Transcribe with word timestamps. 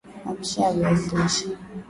mapishi 0.25 0.61
ya 0.61 0.73
viazi 0.73 1.15
lishe 1.17 1.47